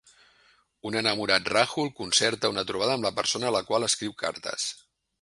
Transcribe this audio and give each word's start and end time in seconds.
Un 0.89 0.97
enamorat 1.01 1.51
Rahul 1.57 1.93
concerta 2.01 2.51
una 2.57 2.65
trobada 2.73 2.97
amb 2.99 3.09
la 3.09 3.15
persona 3.23 3.51
a 3.53 3.57
la 3.61 3.65
qual 3.71 3.91
escriu 3.93 4.21
cartes. 4.27 4.71